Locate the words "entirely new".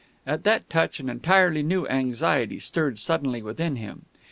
1.11-1.85